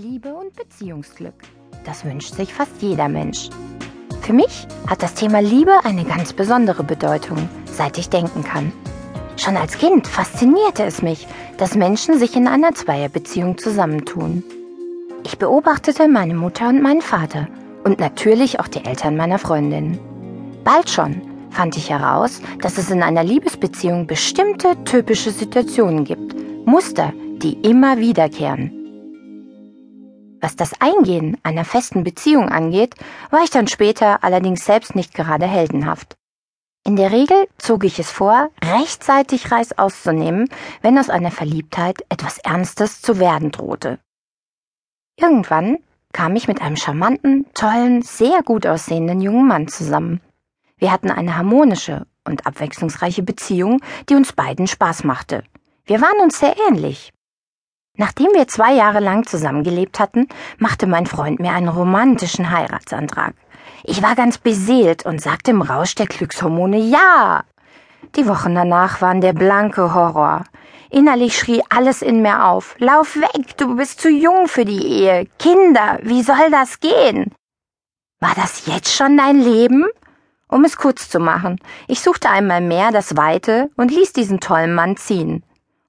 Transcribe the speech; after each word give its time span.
Liebe 0.00 0.32
und 0.32 0.54
Beziehungsglück. 0.54 1.34
Das 1.84 2.04
wünscht 2.04 2.36
sich 2.36 2.54
fast 2.54 2.70
jeder 2.80 3.08
Mensch. 3.08 3.50
Für 4.20 4.32
mich 4.32 4.68
hat 4.86 5.02
das 5.02 5.14
Thema 5.14 5.40
Liebe 5.40 5.72
eine 5.82 6.04
ganz 6.04 6.32
besondere 6.32 6.84
Bedeutung, 6.84 7.48
seit 7.64 7.98
ich 7.98 8.08
denken 8.08 8.44
kann. 8.44 8.70
Schon 9.36 9.56
als 9.56 9.76
Kind 9.76 10.06
faszinierte 10.06 10.84
es 10.84 11.02
mich, 11.02 11.26
dass 11.56 11.74
Menschen 11.74 12.16
sich 12.16 12.36
in 12.36 12.46
einer 12.46 12.74
Zweierbeziehung 12.74 13.58
zusammentun. 13.58 14.44
Ich 15.24 15.36
beobachtete 15.36 16.06
meine 16.06 16.34
Mutter 16.34 16.68
und 16.68 16.80
meinen 16.80 17.02
Vater 17.02 17.48
und 17.82 17.98
natürlich 17.98 18.60
auch 18.60 18.68
die 18.68 18.84
Eltern 18.84 19.16
meiner 19.16 19.40
Freundin. 19.40 19.98
Bald 20.62 20.88
schon 20.88 21.22
fand 21.50 21.76
ich 21.76 21.90
heraus, 21.90 22.40
dass 22.62 22.78
es 22.78 22.92
in 22.92 23.02
einer 23.02 23.24
Liebesbeziehung 23.24 24.06
bestimmte 24.06 24.76
typische 24.84 25.32
Situationen 25.32 26.04
gibt, 26.04 26.36
Muster, 26.66 27.12
die 27.42 27.54
immer 27.68 27.98
wiederkehren. 27.98 28.77
Was 30.40 30.56
das 30.56 30.80
Eingehen 30.80 31.36
einer 31.42 31.64
festen 31.64 32.04
Beziehung 32.04 32.48
angeht, 32.48 32.94
war 33.30 33.42
ich 33.42 33.50
dann 33.50 33.66
später 33.66 34.22
allerdings 34.22 34.64
selbst 34.64 34.94
nicht 34.94 35.14
gerade 35.14 35.46
heldenhaft. 35.46 36.16
In 36.84 36.96
der 36.96 37.12
Regel 37.12 37.48
zog 37.58 37.84
ich 37.84 37.98
es 37.98 38.10
vor, 38.10 38.50
rechtzeitig 38.64 39.50
Reis 39.50 39.76
auszunehmen, 39.76 40.48
wenn 40.80 40.98
aus 40.98 41.10
einer 41.10 41.30
Verliebtheit 41.30 42.04
etwas 42.08 42.38
Ernstes 42.38 43.02
zu 43.02 43.18
werden 43.18 43.50
drohte. 43.50 43.98
Irgendwann 45.16 45.78
kam 46.12 46.36
ich 46.36 46.48
mit 46.48 46.62
einem 46.62 46.76
charmanten, 46.76 47.46
tollen, 47.52 48.02
sehr 48.02 48.42
gut 48.42 48.66
aussehenden 48.66 49.20
jungen 49.20 49.46
Mann 49.46 49.68
zusammen. 49.68 50.20
Wir 50.78 50.92
hatten 50.92 51.10
eine 51.10 51.36
harmonische 51.36 52.06
und 52.24 52.46
abwechslungsreiche 52.46 53.22
Beziehung, 53.22 53.80
die 54.08 54.14
uns 54.14 54.32
beiden 54.32 54.66
Spaß 54.66 55.04
machte. 55.04 55.42
Wir 55.84 56.00
waren 56.00 56.20
uns 56.22 56.38
sehr 56.38 56.54
ähnlich. 56.68 57.12
Nachdem 57.98 58.28
wir 58.32 58.46
zwei 58.46 58.74
Jahre 58.74 59.00
lang 59.00 59.26
zusammengelebt 59.26 59.98
hatten, 59.98 60.28
machte 60.56 60.86
mein 60.86 61.06
Freund 61.06 61.40
mir 61.40 61.52
einen 61.52 61.68
romantischen 61.68 62.50
Heiratsantrag. 62.50 63.34
Ich 63.82 64.02
war 64.02 64.14
ganz 64.14 64.38
beseelt 64.38 65.04
und 65.04 65.20
sagte 65.20 65.50
im 65.50 65.62
Rausch 65.62 65.96
der 65.96 66.06
Glückshormone 66.06 66.78
Ja. 66.78 67.42
Die 68.14 68.28
Wochen 68.28 68.54
danach 68.54 69.02
waren 69.02 69.20
der 69.20 69.32
blanke 69.32 69.94
Horror. 69.94 70.44
Innerlich 70.90 71.36
schrie 71.36 71.60
alles 71.70 72.00
in 72.00 72.22
mir 72.22 72.44
auf. 72.44 72.76
Lauf 72.78 73.16
weg, 73.16 73.56
du 73.56 73.74
bist 73.74 74.00
zu 74.00 74.08
jung 74.08 74.46
für 74.46 74.64
die 74.64 74.86
Ehe. 74.86 75.26
Kinder, 75.40 75.98
wie 76.02 76.22
soll 76.22 76.50
das 76.52 76.78
gehen? 76.78 77.34
War 78.20 78.34
das 78.36 78.66
jetzt 78.66 78.94
schon 78.94 79.16
dein 79.16 79.40
Leben? 79.40 79.84
Um 80.48 80.64
es 80.64 80.76
kurz 80.76 81.10
zu 81.10 81.18
machen, 81.18 81.58
ich 81.88 82.00
suchte 82.00 82.30
einmal 82.30 82.60
mehr 82.60 82.92
das 82.92 83.16
Weite 83.16 83.70
und 83.76 83.90
ließ 83.90 84.12
diesen 84.12 84.38
tollen 84.38 84.72
Mann 84.72 84.96
ziehen. 84.96 85.42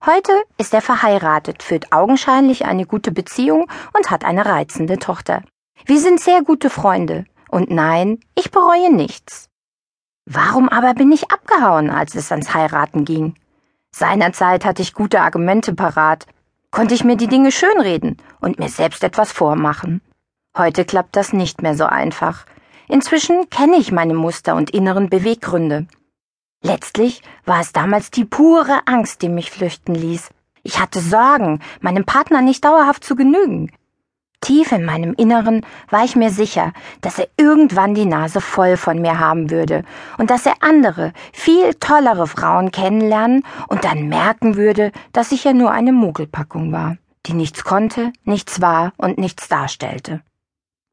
Heute 0.06 0.32
ist 0.58 0.74
er 0.74 0.82
verheiratet, 0.82 1.62
führt 1.62 1.92
augenscheinlich 1.92 2.66
eine 2.66 2.86
gute 2.86 3.12
Beziehung 3.12 3.70
und 3.94 4.10
hat 4.10 4.24
eine 4.24 4.46
reizende 4.46 4.98
Tochter. 4.98 5.44
Wir 5.86 6.00
sind 6.00 6.22
sehr 6.22 6.42
gute 6.42 6.70
Freunde. 6.70 7.26
Und 7.50 7.70
nein, 7.70 8.20
ich 8.34 8.52
bereue 8.52 8.94
nichts. 8.94 9.50
Warum 10.26 10.70
aber 10.70 10.94
bin 10.94 11.12
ich 11.12 11.32
abgehauen, 11.32 11.90
als 11.90 12.16
es 12.16 12.32
ans 12.32 12.54
Heiraten 12.54 13.04
ging? 13.04 13.36
Seinerzeit 13.92 14.64
hatte 14.64 14.84
ich 14.84 14.94
gute 14.94 15.20
Argumente 15.20 15.74
parat, 15.74 16.28
konnte 16.72 16.94
ich 16.94 17.04
mir 17.04 17.18
die 17.18 17.28
Dinge 17.28 17.52
schönreden 17.52 18.18
und 18.40 18.60
mir 18.60 18.70
selbst 18.70 19.04
etwas 19.04 19.32
vormachen. 19.32 20.02
Heute 20.56 20.86
klappt 20.86 21.16
das 21.16 21.34
nicht 21.34 21.62
mehr 21.62 21.76
so 21.76 21.86
einfach. 21.86 22.46
Inzwischen 22.88 23.50
kenne 23.50 23.78
ich 23.78 23.92
meine 23.92 24.14
Muster 24.14 24.56
und 24.56 24.70
inneren 24.70 25.10
Beweggründe. 25.10 25.88
Letztlich 26.62 27.22
war 27.46 27.62
es 27.62 27.72
damals 27.72 28.12
die 28.12 28.26
pure 28.26 28.82
Angst, 28.86 29.22
die 29.22 29.30
mich 29.30 29.50
flüchten 29.50 29.96
ließ. 29.96 30.30
Ich 30.64 30.80
hatte 30.80 31.00
Sorgen, 31.00 31.62
meinem 31.80 32.06
Partner 32.06 32.42
nicht 32.42 32.66
dauerhaft 32.66 33.04
zu 33.04 33.16
genügen. 33.16 33.72
Tief 34.42 34.72
in 34.72 34.86
meinem 34.86 35.14
Inneren 35.14 35.66
war 35.90 36.06
ich 36.06 36.16
mir 36.16 36.32
sicher, 36.32 36.74
dass 37.02 37.20
er 37.20 37.28
irgendwann 37.38 37.94
die 37.94 38.06
Nase 38.06 38.40
voll 38.40 38.78
von 38.78 39.02
mir 39.02 39.20
haben 39.20 39.50
würde 39.50 39.84
und 40.18 40.30
dass 40.30 40.46
er 40.46 40.56
andere, 40.62 41.14
viel 41.34 41.74
tollere 41.76 42.26
Frauen 42.26 42.72
kennenlernen 42.72 43.44
und 43.68 43.84
dann 43.84 44.08
merken 44.08 44.56
würde, 44.56 44.92
dass 45.12 45.34
ich 45.34 45.44
ja 45.44 45.54
nur 45.54 45.72
eine 45.72 45.92
Mogelpackung 45.92 46.72
war, 46.72 46.98
die 47.26 47.34
nichts 47.34 47.64
konnte, 47.64 48.14
nichts 48.24 48.62
war 48.62 48.94
und 48.98 49.18
nichts 49.18 49.50
darstellte. 49.50 50.22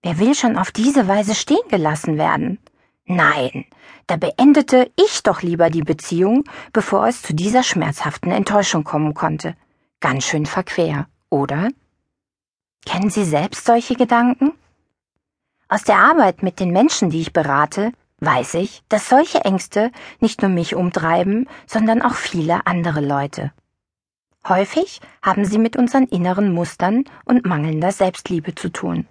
Wer 0.02 0.18
will 0.18 0.34
schon 0.34 0.56
auf 0.58 0.72
diese 0.72 1.06
Weise 1.06 1.34
stehen 1.34 1.68
gelassen 1.68 2.18
werden? 2.18 2.58
Nein, 3.06 3.64
da 4.08 4.16
beendete 4.16 4.90
ich 4.96 5.22
doch 5.22 5.42
lieber 5.42 5.70
die 5.70 5.82
Beziehung, 5.82 6.44
bevor 6.72 7.06
es 7.06 7.22
zu 7.22 7.34
dieser 7.34 7.62
schmerzhaften 7.62 8.32
Enttäuschung 8.32 8.82
kommen 8.82 9.14
konnte. 9.14 9.54
Ganz 10.00 10.24
schön 10.24 10.44
verquer, 10.44 11.06
oder? 11.30 11.70
Kennen 12.84 13.10
Sie 13.10 13.24
selbst 13.24 13.64
solche 13.64 13.94
Gedanken? 13.94 14.52
Aus 15.68 15.84
der 15.84 15.98
Arbeit 15.98 16.42
mit 16.42 16.60
den 16.60 16.70
Menschen, 16.70 17.10
die 17.10 17.20
ich 17.20 17.32
berate, 17.32 17.92
weiß 18.18 18.54
ich, 18.54 18.82
dass 18.88 19.08
solche 19.08 19.44
Ängste 19.44 19.90
nicht 20.20 20.42
nur 20.42 20.50
mich 20.50 20.74
umtreiben, 20.74 21.48
sondern 21.66 22.02
auch 22.02 22.14
viele 22.14 22.66
andere 22.66 23.00
Leute. 23.00 23.52
Häufig 24.48 25.00
haben 25.22 25.44
sie 25.44 25.58
mit 25.58 25.76
unseren 25.76 26.04
inneren 26.04 26.52
Mustern 26.52 27.04
und 27.24 27.46
mangelnder 27.46 27.90
Selbstliebe 27.90 28.54
zu 28.54 28.68
tun. 28.68 29.08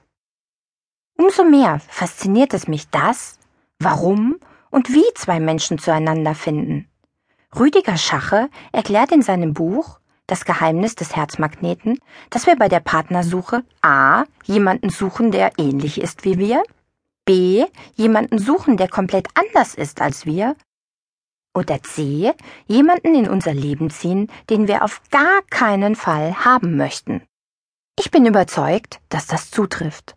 Umso 1.17 1.44
mehr 1.44 1.81
fasziniert 1.88 2.53
es 2.53 2.69
mich 2.69 2.89
das, 2.89 3.38
warum 3.80 4.38
und 4.69 4.90
wie 4.90 5.06
zwei 5.16 5.40
Menschen 5.40 5.78
zueinander 5.78 6.36
finden. 6.36 6.88
Rüdiger 7.58 7.97
Schache 7.97 8.50
erklärt 8.72 9.12
in 9.12 9.22
seinem 9.22 9.53
Buch 9.53 10.00
Das 10.28 10.44
Geheimnis 10.44 10.96
des 10.96 11.16
Herzmagneten, 11.16 12.00
dass 12.30 12.47
wir 12.47 12.56
bei 12.56 12.68
der 12.68 12.80
Partnersuche 12.80 13.63
a. 13.81 14.24
jemanden 14.44 14.90
suchen, 14.90 15.31
der 15.31 15.52
ähnlich 15.58 16.02
ist 16.02 16.25
wie 16.25 16.38
wir, 16.38 16.63
b. 17.25 17.66
jemanden 17.96 18.40
suchen, 18.40 18.78
der 18.78 18.88
komplett 18.88 19.28
anders 19.36 19.75
ist 19.75 20.02
als 20.02 20.25
wir, 20.25 20.56
oder 21.53 21.81
c. 21.81 22.34
jemanden 22.68 23.16
in 23.16 23.30
unser 23.30 23.53
Leben 23.53 23.90
ziehen, 23.90 24.30
den 24.50 24.68
wir 24.68 24.84
auf 24.84 25.02
gar 25.09 25.42
keinen 25.50 25.96
Fall 25.96 26.44
haben 26.44 26.75
möchten. 26.75 27.22
Ich 27.97 28.12
bin 28.12 28.25
überzeugt, 28.25 29.00
dass 29.09 29.28
das 29.28 29.52
zutrifft. 29.52 30.14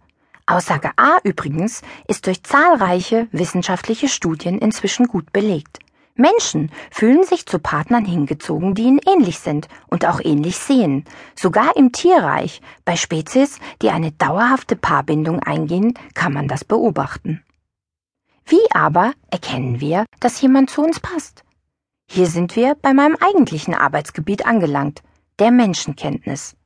Aussage 0.48 0.90
A 0.96 1.18
übrigens 1.24 1.82
ist 2.06 2.26
durch 2.26 2.42
zahlreiche 2.42 3.28
wissenschaftliche 3.32 4.08
Studien 4.08 4.58
inzwischen 4.58 5.06
gut 5.06 5.32
belegt. 5.32 5.78
Menschen 6.14 6.72
fühlen 6.90 7.22
sich 7.22 7.46
zu 7.46 7.58
Partnern 7.60 8.04
hingezogen, 8.04 8.74
die 8.74 8.84
ihnen 8.84 9.00
ähnlich 9.06 9.38
sind 9.38 9.68
und 9.86 10.04
auch 10.04 10.20
ähnlich 10.20 10.56
sehen. 10.56 11.04
Sogar 11.36 11.76
im 11.76 11.92
Tierreich, 11.92 12.60
bei 12.84 12.96
Spezies, 12.96 13.60
die 13.82 13.90
eine 13.90 14.10
dauerhafte 14.10 14.74
Paarbindung 14.74 15.40
eingehen, 15.40 15.94
kann 16.14 16.32
man 16.32 16.48
das 16.48 16.64
beobachten. 16.64 17.44
Wie 18.46 18.66
aber 18.72 19.12
erkennen 19.30 19.80
wir, 19.80 20.06
dass 20.18 20.40
jemand 20.40 20.70
zu 20.70 20.82
uns 20.82 20.98
passt? 20.98 21.44
Hier 22.10 22.26
sind 22.26 22.56
wir 22.56 22.74
bei 22.80 22.94
meinem 22.94 23.16
eigentlichen 23.20 23.74
Arbeitsgebiet 23.74 24.46
angelangt, 24.46 25.02
der 25.38 25.50
Menschenkenntnis. 25.50 26.56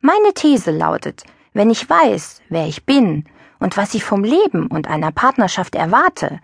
Meine 0.00 0.34
These 0.34 0.72
lautet, 0.72 1.22
wenn 1.52 1.70
ich 1.70 1.88
weiß, 1.88 2.42
wer 2.48 2.66
ich 2.66 2.84
bin 2.84 3.24
und 3.58 3.76
was 3.76 3.94
ich 3.94 4.04
vom 4.04 4.24
Leben 4.24 4.66
und 4.66 4.88
einer 4.88 5.12
Partnerschaft 5.12 5.74
erwarte, 5.74 6.40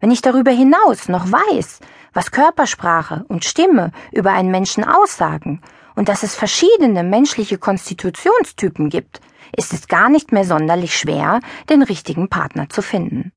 wenn 0.00 0.10
ich 0.10 0.22
darüber 0.22 0.50
hinaus 0.50 1.08
noch 1.08 1.30
weiß, 1.30 1.80
was 2.12 2.30
Körpersprache 2.30 3.24
und 3.28 3.44
Stimme 3.44 3.92
über 4.12 4.32
einen 4.32 4.50
Menschen 4.50 4.84
aussagen 4.84 5.60
und 5.94 6.08
dass 6.08 6.22
es 6.22 6.34
verschiedene 6.34 7.02
menschliche 7.02 7.58
Konstitutionstypen 7.58 8.88
gibt, 8.88 9.20
ist 9.56 9.72
es 9.72 9.88
gar 9.88 10.08
nicht 10.08 10.32
mehr 10.32 10.44
sonderlich 10.44 10.96
schwer, 10.96 11.40
den 11.68 11.82
richtigen 11.82 12.28
Partner 12.28 12.68
zu 12.68 12.82
finden. 12.82 13.32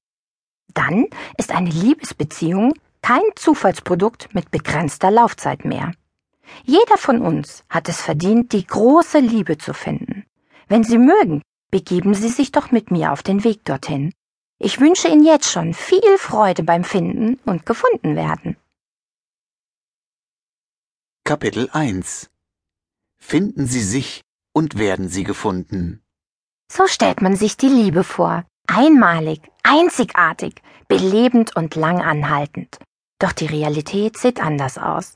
Dann 0.73 1.07
ist 1.37 1.51
eine 1.51 1.69
Liebesbeziehung 1.69 2.73
kein 3.01 3.21
Zufallsprodukt 3.35 4.33
mit 4.33 4.49
begrenzter 4.49 5.11
Laufzeit 5.11 5.65
mehr. 5.65 5.91
Jeder 6.63 6.97
von 6.97 7.21
uns 7.21 7.63
hat 7.69 7.89
es 7.89 8.01
verdient, 8.01 8.53
die 8.53 8.65
große 8.65 9.19
Liebe 9.19 9.57
zu 9.57 9.73
finden. 9.73 10.25
Wenn 10.73 10.83
Sie 10.83 10.97
mögen, 10.97 11.43
begeben 11.69 12.15
Sie 12.15 12.29
sich 12.29 12.51
doch 12.51 12.71
mit 12.71 12.89
mir 12.89 13.11
auf 13.11 13.21
den 13.21 13.43
Weg 13.43 13.63
dorthin. 13.63 14.11
Ich 14.57 14.79
wünsche 14.79 15.07
Ihnen 15.07 15.23
jetzt 15.23 15.51
schon 15.51 15.75
viel 15.75 16.17
Freude 16.17 16.63
beim 16.63 16.83
Finden 16.83 17.39
und 17.45 17.67
gefunden 17.67 18.15
werden. 18.15 18.57
Kapitel 21.25 21.69
1 21.71 22.31
Finden 23.19 23.67
Sie 23.67 23.83
sich 23.83 24.23
und 24.51 24.79
werden 24.79 25.09
Sie 25.09 25.23
gefunden. 25.23 26.01
So 26.71 26.87
stellt 26.87 27.21
man 27.21 27.35
sich 27.35 27.55
die 27.55 27.69
Liebe 27.69 28.03
vor. 28.03 28.43
Einmalig, 28.65 29.41
einzigartig, 29.61 30.55
belebend 30.87 31.55
und 31.55 31.75
lang 31.75 32.01
anhaltend. 32.01 32.79
Doch 33.19 33.33
die 33.33 33.45
Realität 33.45 34.17
sieht 34.17 34.41
anders 34.41 34.79
aus. 34.79 35.13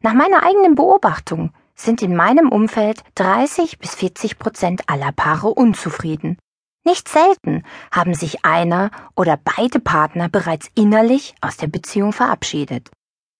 Nach 0.00 0.14
meiner 0.14 0.44
eigenen 0.44 0.76
Beobachtung 0.76 1.52
sind 1.74 2.02
in 2.02 2.14
meinem 2.14 2.48
Umfeld 2.48 3.02
30 3.14 3.78
bis 3.78 3.94
40 3.94 4.38
Prozent 4.38 4.82
aller 4.88 5.12
Paare 5.12 5.48
unzufrieden. 5.48 6.38
Nicht 6.84 7.08
selten 7.08 7.62
haben 7.92 8.14
sich 8.14 8.44
einer 8.44 8.90
oder 9.14 9.38
beide 9.42 9.78
Partner 9.78 10.28
bereits 10.28 10.68
innerlich 10.74 11.34
aus 11.40 11.56
der 11.56 11.68
Beziehung 11.68 12.12
verabschiedet. 12.12 12.90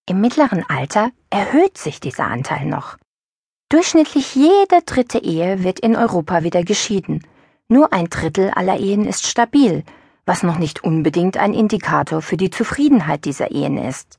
Im 0.08 0.20
mittleren 0.20 0.64
Alter 0.68 1.10
erhöht 1.30 1.78
sich 1.78 2.00
dieser 2.00 2.24
Anteil 2.24 2.66
noch. 2.66 2.96
Durchschnittlich 3.68 4.34
jede 4.34 4.82
dritte 4.84 5.18
Ehe 5.18 5.64
wird 5.64 5.80
in 5.80 5.96
Europa 5.96 6.42
wieder 6.42 6.62
geschieden. 6.62 7.26
Nur 7.68 7.92
ein 7.92 8.10
Drittel 8.10 8.50
aller 8.50 8.78
Ehen 8.78 9.06
ist 9.06 9.26
stabil, 9.26 9.82
was 10.26 10.42
noch 10.42 10.58
nicht 10.58 10.84
unbedingt 10.84 11.36
ein 11.36 11.54
Indikator 11.54 12.22
für 12.22 12.36
die 12.36 12.50
Zufriedenheit 12.50 13.24
dieser 13.24 13.50
Ehen 13.50 13.78
ist. 13.78 14.18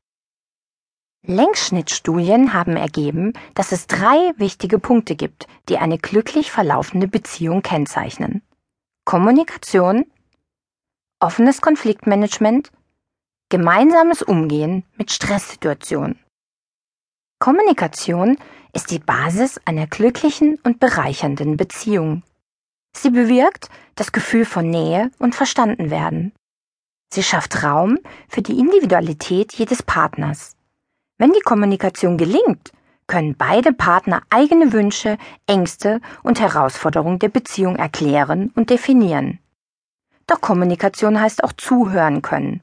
Längsschnittstudien 1.25 2.53
haben 2.53 2.75
ergeben, 2.75 3.31
dass 3.55 3.71
es 3.71 3.87
drei 3.87 4.33
wichtige 4.35 4.77
Punkte 4.77 5.15
gibt, 5.15 5.47
die 5.69 5.77
eine 5.77 5.97
glücklich 5.97 6.51
verlaufende 6.51 7.07
Beziehung 7.07 7.61
kennzeichnen. 7.61 8.41
Kommunikation, 9.05 10.05
offenes 11.19 11.61
Konfliktmanagement, 11.61 12.71
gemeinsames 13.47 14.21
Umgehen 14.21 14.83
mit 14.97 15.11
Stresssituationen. 15.11 16.19
Kommunikation 17.39 18.37
ist 18.73 18.91
die 18.91 18.99
Basis 18.99 19.61
einer 19.63 19.87
glücklichen 19.87 20.59
und 20.63 20.79
bereichernden 20.81 21.55
Beziehung. 21.55 22.23
Sie 22.95 23.09
bewirkt 23.09 23.69
das 23.95 24.11
Gefühl 24.11 24.43
von 24.43 24.69
Nähe 24.69 25.09
und 25.19 25.35
Verstandenwerden. 25.35 26.33
Sie 27.13 27.23
schafft 27.23 27.63
Raum 27.63 27.99
für 28.27 28.41
die 28.41 28.59
Individualität 28.59 29.53
jedes 29.53 29.83
Partners. 29.83 30.57
Wenn 31.23 31.31
die 31.31 31.39
Kommunikation 31.39 32.17
gelingt, 32.17 32.73
können 33.07 33.37
beide 33.37 33.71
Partner 33.71 34.23
eigene 34.29 34.73
Wünsche, 34.73 35.17
Ängste 35.47 36.01
und 36.21 36.41
Herausforderungen 36.41 37.17
der 37.17 37.29
Beziehung 37.29 37.77
erklären 37.77 38.51
und 38.55 38.69
definieren. 38.69 39.39
Doch 40.27 40.41
Kommunikation 40.41 41.21
heißt 41.21 41.45
auch 41.45 41.53
zuhören 41.53 42.21
können, 42.21 42.61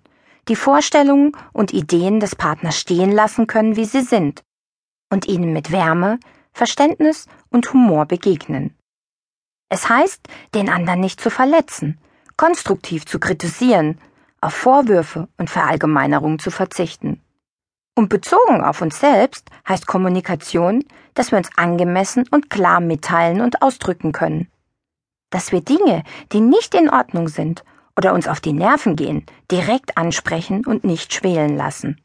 die 0.49 0.57
Vorstellungen 0.57 1.33
und 1.55 1.73
Ideen 1.73 2.21
des 2.21 2.37
Partners 2.37 2.79
stehen 2.79 3.11
lassen 3.11 3.47
können, 3.47 3.77
wie 3.77 3.87
sie 3.87 4.03
sind, 4.03 4.43
und 5.11 5.27
ihnen 5.27 5.55
mit 5.55 5.73
Wärme, 5.73 6.21
Verständnis 6.53 7.29
und 7.49 7.73
Humor 7.73 8.05
begegnen. 8.05 8.77
Es 9.71 9.89
heißt, 9.89 10.29
den 10.55 10.69
anderen 10.69 11.01
nicht 11.01 11.19
zu 11.19 11.31
verletzen, 11.31 11.99
konstruktiv 12.37 13.06
zu 13.06 13.21
kritisieren, 13.21 13.99
auf 14.43 14.53
Vorwürfe 14.53 15.29
und 15.39 15.49
Verallgemeinerungen 15.49 16.39
zu 16.39 16.51
verzichten. 16.51 17.23
Und 17.95 18.09
bezogen 18.09 18.63
auf 18.63 18.83
uns 18.83 19.01
selbst 19.01 19.51
heißt 19.69 19.87
Kommunikation, 19.87 20.85
dass 21.15 21.33
wir 21.33 21.39
uns 21.39 21.51
angemessen 21.57 22.25
und 22.31 22.51
klar 22.51 22.81
mitteilen 22.81 23.41
und 23.41 23.63
ausdrücken 23.63 24.13
können. 24.13 24.49
Dass 25.31 25.53
wir 25.53 25.61
Dinge, 25.61 26.05
die 26.33 26.41
nicht 26.41 26.75
in 26.75 26.91
Ordnung 26.91 27.29
sind 27.29 27.65
oder 27.97 28.15
uns 28.15 28.29
auf 28.29 28.41
die 28.41 28.53
Nerven 28.53 28.97
gehen, 28.97 29.27
direkt 29.51 29.97
ansprechen 29.97 30.65
und 30.65 30.85
nicht 30.85 31.13
schwelen 31.13 31.57
lassen. 31.57 32.01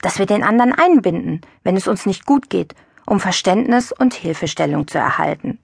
Dass 0.00 0.18
wir 0.18 0.26
den 0.26 0.44
anderen 0.44 0.72
einbinden, 0.72 1.40
wenn 1.62 1.76
es 1.76 1.88
uns 1.88 2.06
nicht 2.06 2.26
gut 2.26 2.48
geht, 2.48 2.74
um 3.06 3.18
Verständnis 3.20 3.92
und 3.92 4.14
Hilfestellung 4.14 4.86
zu 4.86 4.98
erhalten. 4.98 5.58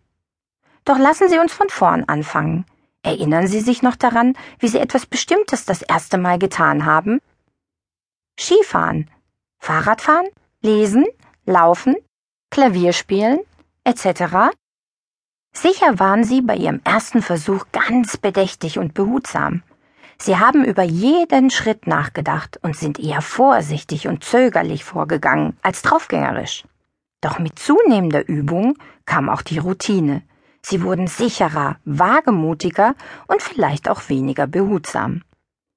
Doch 0.85 0.99
lassen 0.99 1.29
Sie 1.29 1.39
uns 1.39 1.53
von 1.53 1.69
vorn 1.69 2.05
anfangen. 2.05 2.65
Erinnern 3.03 3.47
Sie 3.47 3.61
sich 3.61 3.83
noch 3.83 3.97
daran, 3.97 4.35
wie 4.59 4.69
Sie 4.69 4.79
etwas 4.79 5.07
Bestimmtes 5.07 5.65
das 5.65 5.83
erste 5.83 6.19
Mal 6.19 6.39
getan 6.39 6.87
haben? 6.87 7.21
Skifahren 8.39 9.09
Fahrradfahren, 9.59 10.27
Lesen, 10.61 11.07
Laufen, 11.45 11.97
Klavier 12.51 12.93
spielen, 12.93 13.41
etc. 13.85 14.55
Sicher 15.53 15.99
waren 15.99 16.25
sie 16.25 16.43
bei 16.43 16.57
ihrem 16.57 16.81
ersten 16.85 17.23
Versuch 17.23 17.67
ganz 17.73 18.17
bedächtig 18.17 18.79
und 18.79 18.95
behutsam. 18.95 19.63
Sie 20.19 20.39
haben 20.39 20.65
über 20.65 20.83
jeden 20.83 21.51
Schritt 21.51 21.87
nachgedacht 21.87 22.59
und 22.63 22.77
sind 22.77 22.99
eher 22.99 23.23
vorsichtig 23.23 24.09
und 24.09 24.25
zögerlich 24.25 24.85
vorgegangen 24.85 25.57
als 25.63 25.83
draufgängerisch. 25.83 26.65
Doch 27.21 27.39
mit 27.39 27.59
zunehmender 27.59 28.27
Übung 28.29 28.77
kam 29.05 29.29
auch 29.29 29.43
die 29.43 29.59
Routine. 29.59 30.23
Sie 30.63 30.83
wurden 30.83 31.07
sicherer, 31.07 31.77
wagemutiger 31.85 32.95
und 33.27 33.43
vielleicht 33.43 33.89
auch 33.89 34.09
weniger 34.09 34.47
behutsam. 34.47 35.23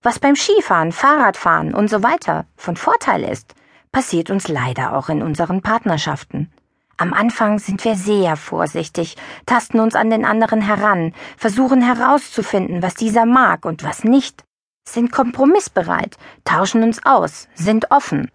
Was 0.01 0.19
beim 0.19 0.35
Skifahren, 0.35 0.91
Fahrradfahren 0.91 1.73
und 1.73 1.89
so 1.89 2.03
weiter 2.03 2.45
von 2.55 2.75
Vorteil 2.75 3.23
ist, 3.23 3.53
passiert 3.91 4.29
uns 4.29 4.47
leider 4.47 4.95
auch 4.95 5.09
in 5.09 5.21
unseren 5.21 5.61
Partnerschaften. 5.61 6.51
Am 6.97 7.13
Anfang 7.13 7.59
sind 7.59 7.83
wir 7.85 7.95
sehr 7.95 8.35
vorsichtig, 8.35 9.15
tasten 9.45 9.79
uns 9.79 9.95
an 9.95 10.09
den 10.09 10.25
anderen 10.25 10.61
heran, 10.61 11.13
versuchen 11.37 11.81
herauszufinden, 11.81 12.83
was 12.83 12.95
dieser 12.95 13.25
mag 13.25 13.65
und 13.65 13.83
was 13.83 14.03
nicht, 14.03 14.43
sind 14.85 15.11
kompromissbereit, 15.11 16.17
tauschen 16.43 16.83
uns 16.83 17.05
aus, 17.05 17.47
sind 17.55 17.89
offen. 17.91 18.29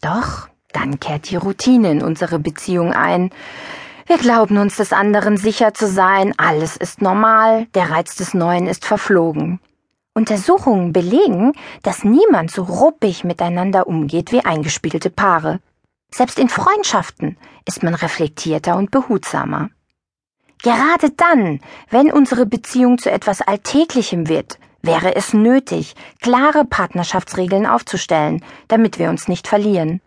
Doch 0.00 0.48
dann 0.72 1.00
kehrt 1.00 1.30
die 1.30 1.36
Routine 1.36 1.90
in 1.92 2.02
unsere 2.02 2.38
Beziehung 2.38 2.92
ein. 2.92 3.30
Wir 4.06 4.18
glauben 4.18 4.58
uns 4.58 4.76
des 4.76 4.92
anderen 4.92 5.36
sicher 5.36 5.72
zu 5.72 5.86
sein, 5.86 6.34
alles 6.36 6.76
ist 6.76 7.00
normal, 7.00 7.66
der 7.74 7.90
Reiz 7.90 8.16
des 8.16 8.34
Neuen 8.34 8.66
ist 8.66 8.84
verflogen. 8.84 9.60
Untersuchungen 10.18 10.92
belegen, 10.92 11.52
dass 11.84 12.02
niemand 12.02 12.50
so 12.50 12.64
ruppig 12.64 13.22
miteinander 13.22 13.86
umgeht 13.86 14.32
wie 14.32 14.44
eingespielte 14.44 15.10
Paare. 15.10 15.60
Selbst 16.12 16.40
in 16.40 16.48
Freundschaften 16.48 17.38
ist 17.64 17.84
man 17.84 17.94
reflektierter 17.94 18.76
und 18.76 18.90
behutsamer. 18.90 19.70
Gerade 20.60 21.10
dann, 21.10 21.60
wenn 21.88 22.10
unsere 22.10 22.46
Beziehung 22.46 22.98
zu 22.98 23.12
etwas 23.12 23.42
Alltäglichem 23.42 24.28
wird, 24.28 24.58
wäre 24.82 25.14
es 25.14 25.34
nötig, 25.34 25.94
klare 26.20 26.64
Partnerschaftsregeln 26.64 27.64
aufzustellen, 27.64 28.44
damit 28.66 28.98
wir 28.98 29.10
uns 29.10 29.28
nicht 29.28 29.46
verlieren. 29.46 30.00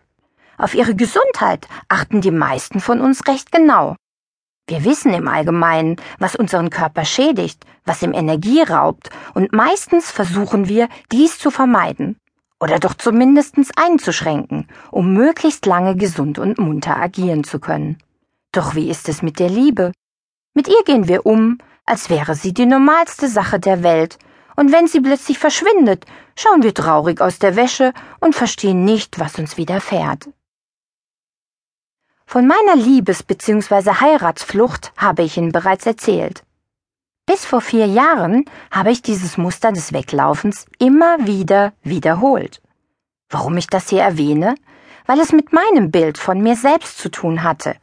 Auf 0.58 0.74
ihre 0.74 0.94
Gesundheit 0.94 1.66
achten 1.88 2.20
die 2.20 2.30
meisten 2.30 2.80
von 2.80 3.00
uns 3.00 3.26
recht 3.26 3.50
genau. 3.50 3.96
Wir 4.66 4.84
wissen 4.84 5.12
im 5.12 5.28
Allgemeinen, 5.28 5.96
was 6.18 6.36
unseren 6.36 6.70
Körper 6.70 7.04
schädigt, 7.04 7.64
was 7.84 8.02
ihm 8.02 8.12
Energie 8.12 8.62
raubt, 8.62 9.10
und 9.34 9.52
meistens 9.52 10.10
versuchen 10.10 10.68
wir, 10.68 10.88
dies 11.10 11.38
zu 11.38 11.50
vermeiden 11.50 12.16
oder 12.62 12.78
doch 12.78 12.94
zumindest 12.94 13.56
einzuschränken, 13.76 14.68
um 14.92 15.12
möglichst 15.14 15.66
lange 15.66 15.96
gesund 15.96 16.38
und 16.38 16.58
munter 16.58 16.96
agieren 16.96 17.42
zu 17.42 17.58
können. 17.58 17.98
Doch 18.52 18.76
wie 18.76 18.88
ist 18.88 19.08
es 19.08 19.20
mit 19.20 19.40
der 19.40 19.50
Liebe? 19.50 19.90
Mit 20.54 20.68
ihr 20.68 20.82
gehen 20.84 21.08
wir 21.08 21.26
um, 21.26 21.58
als 21.84 22.08
wäre 22.08 22.36
sie 22.36 22.54
die 22.54 22.66
normalste 22.66 23.28
Sache 23.28 23.58
der 23.58 23.82
Welt, 23.82 24.16
und 24.54 24.70
wenn 24.70 24.86
sie 24.86 25.00
plötzlich 25.00 25.38
verschwindet, 25.38 26.06
schauen 26.36 26.62
wir 26.62 26.72
traurig 26.72 27.20
aus 27.20 27.40
der 27.40 27.56
Wäsche 27.56 27.92
und 28.20 28.36
verstehen 28.36 28.84
nicht, 28.84 29.18
was 29.18 29.38
uns 29.38 29.56
widerfährt. 29.56 30.28
Von 32.32 32.46
meiner 32.46 32.76
Liebes- 32.76 33.22
bzw. 33.22 34.00
Heiratsflucht 34.00 34.94
habe 34.96 35.22
ich 35.22 35.36
Ihnen 35.36 35.52
bereits 35.52 35.84
erzählt. 35.84 36.44
Bis 37.26 37.44
vor 37.44 37.60
vier 37.60 37.84
Jahren 37.84 38.46
habe 38.70 38.90
ich 38.90 39.02
dieses 39.02 39.36
Muster 39.36 39.70
des 39.70 39.92
Weglaufens 39.92 40.64
immer 40.78 41.26
wieder 41.26 41.74
wiederholt. 41.82 42.62
Warum 43.28 43.58
ich 43.58 43.66
das 43.66 43.90
hier 43.90 44.00
erwähne? 44.00 44.54
Weil 45.04 45.20
es 45.20 45.32
mit 45.32 45.52
meinem 45.52 45.90
Bild 45.90 46.16
von 46.16 46.40
mir 46.40 46.56
selbst 46.56 46.96
zu 46.96 47.10
tun 47.10 47.42
hatte. 47.42 47.76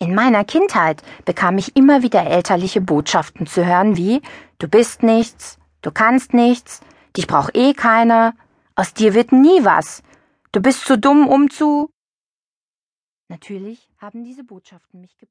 In 0.00 0.12
meiner 0.12 0.42
Kindheit 0.42 1.04
bekam 1.24 1.56
ich 1.56 1.76
immer 1.76 2.02
wieder 2.02 2.26
elterliche 2.26 2.80
Botschaften 2.80 3.46
zu 3.46 3.64
hören 3.64 3.96
wie 3.96 4.22
Du 4.58 4.66
bist 4.66 5.04
nichts, 5.04 5.58
du 5.82 5.92
kannst 5.92 6.34
nichts, 6.34 6.80
dich 7.16 7.28
braucht 7.28 7.56
eh 7.56 7.74
keiner, 7.74 8.34
aus 8.74 8.92
dir 8.92 9.14
wird 9.14 9.30
nie 9.30 9.64
was, 9.64 10.02
du 10.50 10.60
bist 10.60 10.84
zu 10.84 10.98
dumm, 10.98 11.28
um 11.28 11.48
zu 11.48 11.90
Natürlich 13.28 13.90
haben 13.98 14.24
diese 14.24 14.44
Botschaften 14.44 15.00
mich 15.00 15.16
geprägt. 15.16 15.24